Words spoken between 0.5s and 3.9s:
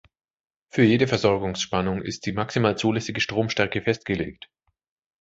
Für jede Versorgungsspannung ist die maximal zulässige Stromstärke